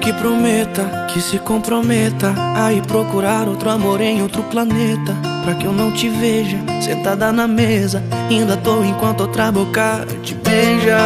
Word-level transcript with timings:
que 0.00 0.12
prometa, 0.12 1.06
que 1.08 1.20
se 1.20 1.38
comprometa 1.38 2.34
a 2.54 2.72
ir 2.72 2.82
procurar 2.82 3.48
outro 3.48 3.70
amor 3.70 4.00
em 4.00 4.22
outro 4.22 4.42
planeta. 4.44 5.14
Pra 5.44 5.54
que 5.54 5.64
eu 5.64 5.72
não 5.72 5.92
te 5.92 6.08
veja 6.08 6.58
sentada 6.80 7.32
na 7.32 7.48
mesa, 7.48 8.02
ainda 8.28 8.56
tô 8.56 8.82
enquanto 8.84 9.22
outra 9.22 9.50
boca 9.50 10.06
te 10.22 10.34
beija. 10.34 10.98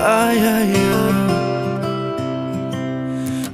Ai, 0.00 0.38
ai, 0.38 0.72
ai. 0.74 1.22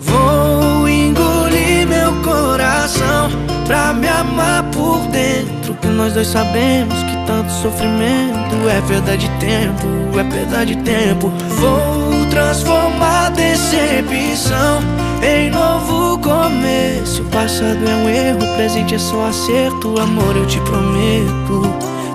Vou 0.00 0.88
engolir 0.88 1.86
meu 1.86 2.12
coração 2.22 3.30
pra 3.66 3.92
me 3.92 4.08
amar 4.08 4.64
por 4.70 4.98
dentro. 5.08 5.74
Que 5.74 5.88
nós 5.88 6.14
dois 6.14 6.28
sabemos 6.28 6.94
que 7.02 7.26
tanto 7.26 7.52
sofrimento 7.52 8.68
é 8.68 8.80
perda 8.88 9.16
de 9.16 9.28
tempo, 9.38 10.18
é 10.18 10.24
perda 10.24 10.64
de 10.64 10.76
tempo. 10.78 11.30
Vou 11.60 12.17
transformar 12.38 13.30
decepção 13.30 14.80
em 15.20 15.50
novo 15.50 16.18
começo. 16.20 17.22
O 17.22 17.24
passado 17.26 17.84
é 17.84 17.96
um 17.96 18.08
erro, 18.08 18.38
o 18.38 18.56
presente 18.56 18.94
é 18.94 18.98
só 18.98 19.26
acerto. 19.26 19.98
Amor, 19.98 20.36
eu 20.36 20.46
te 20.46 20.60
prometo. 20.60 21.62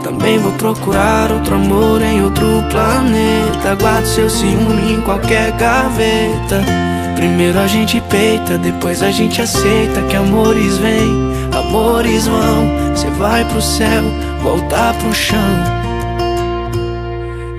Também 0.01 0.39
vou 0.39 0.53
procurar 0.53 1.29
outro 1.29 1.55
amor 1.55 2.01
em 2.01 2.23
outro 2.23 2.45
planeta. 2.71 3.75
Guardo 3.81 4.05
seu 4.05 4.29
ciúme 4.29 4.93
em 4.93 5.01
qualquer 5.01 5.51
gaveta. 5.57 6.63
Primeiro 7.17 7.59
a 7.59 7.67
gente 7.67 7.99
peita, 8.09 8.57
depois 8.57 9.03
a 9.03 9.11
gente 9.11 9.41
aceita 9.41 10.01
que 10.03 10.15
amores 10.15 10.77
vêm, 10.77 11.11
amores 11.53 12.27
vão. 12.27 12.95
Você 12.95 13.09
vai 13.11 13.43
pro 13.45 13.61
céu, 13.61 14.03
voltar 14.41 14.93
pro 14.93 15.13
chão. 15.13 15.83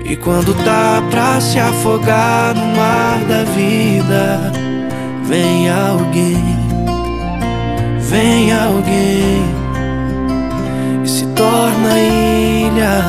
E 0.07 0.15
quando 0.15 0.53
tá 0.63 1.01
pra 1.09 1.41
se 1.41 1.57
afogar 1.57 2.53
no 2.53 2.77
mar 2.77 3.17
da 3.27 3.43
vida, 3.43 4.51
vem 5.23 5.67
alguém, 5.67 6.59
vem 8.01 8.51
alguém 8.53 9.43
e 11.03 11.09
se 11.09 11.25
torna 11.29 11.97
ilha. 11.97 13.01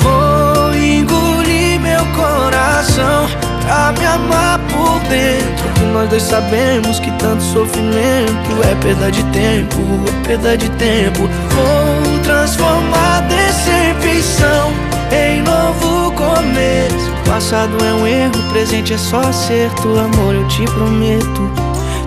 Vou 0.00 0.74
engolir 0.74 1.78
meu 1.78 2.06
coração 2.16 3.28
pra 3.66 3.92
me 3.92 4.06
amar 4.06 4.58
por 4.60 4.98
dentro. 5.10 5.77
Nós 5.98 6.10
dois 6.10 6.22
sabemos 6.22 7.00
que 7.00 7.10
tanto 7.18 7.42
sofrimento 7.42 8.52
é 8.70 8.74
perda 8.76 9.10
de 9.10 9.20
tempo, 9.32 9.80
é 10.06 10.28
perda 10.28 10.56
de 10.56 10.70
tempo. 10.70 11.28
Vou 11.50 12.18
transformar 12.22 13.22
decepção 13.22 14.70
em 15.10 15.42
novo 15.42 16.12
começo. 16.12 17.10
Passado 17.26 17.72
é 17.84 17.92
um 17.94 18.06
erro, 18.06 18.40
presente 18.52 18.94
é 18.94 18.96
só 18.96 19.18
acerto. 19.18 19.98
Amor, 19.98 20.36
eu 20.36 20.46
te 20.46 20.62
prometo. 20.66 21.50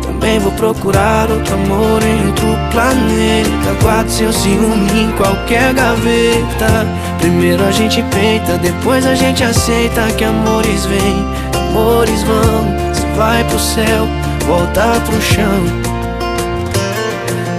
Também 0.02 0.40
vou 0.40 0.54
procurar 0.54 1.30
outro 1.30 1.54
amor 1.54 2.02
em 2.02 2.28
outro 2.28 2.48
planeta. 2.72 3.84
Guardo 3.84 4.10
seu 4.10 4.32
ciúme 4.32 5.02
em 5.02 5.12
qualquer 5.18 5.74
gaveta. 5.74 6.88
Primeiro 7.20 7.62
a 7.66 7.72
gente 7.72 8.02
peita, 8.04 8.58
depois 8.58 9.06
a 9.06 9.16
gente 9.16 9.44
aceita 9.44 10.08
que 10.18 10.24
amores 10.24 10.86
vêm, 10.86 11.26
amores 11.54 12.24
vão. 12.24 12.92
Vai 13.16 13.44
pro 13.44 13.60
céu, 13.60 14.08
volta 14.48 15.00
pro 15.06 15.22
chão. 15.22 15.92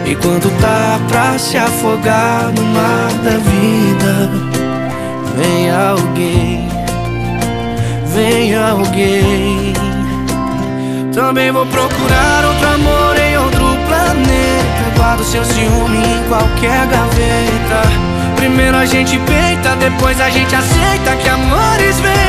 E 0.05 0.15
quando 0.17 0.51
tá 0.61 0.99
pra 1.09 1.39
se 1.39 1.57
afogar 1.57 2.53
no 2.55 2.65
mar 2.65 3.13
da 3.23 3.39
vida, 3.39 4.31
vem 5.37 5.71
alguém, 5.71 6.69
vem 8.15 8.55
alguém. 8.57 9.73
Também 11.15 11.53
vou 11.53 11.67
procurar 11.67 12.45
outro 12.47 12.69
amor 12.69 13.17
em 13.19 13.37
outro 13.37 13.65
planeta. 13.87 14.97
Guardo 14.97 15.25
seu 15.25 15.45
ciúme 15.45 15.99
em 15.99 16.29
qualquer 16.29 16.87
gaveta. 16.87 18.13
Primeiro 18.37 18.77
a 18.77 18.85
gente 18.85 19.19
peita, 19.19 19.77
depois 19.77 20.21
a 20.21 20.31
gente 20.31 20.55
aceita 20.55 21.17
que 21.23 21.29
amores 21.29 22.01
vêm, 22.01 22.22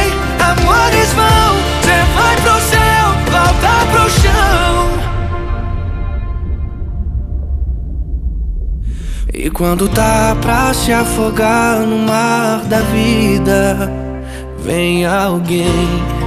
E 9.34 9.50
quando 9.50 9.90
tá 9.90 10.38
pra 10.42 10.74
se 10.74 10.94
afogar 10.94 11.80
no 11.80 11.98
mar 11.98 12.60
da 12.66 12.80
vida, 12.80 13.92
vem 14.60 15.06
alguém 15.06 16.24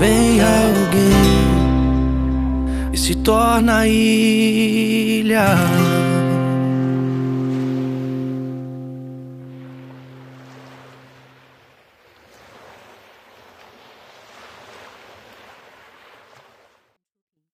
vem 0.00 0.40
alguém 0.40 1.50
e 2.90 2.96
se 2.96 3.14
torna 3.16 3.86
ilha. 3.86 5.44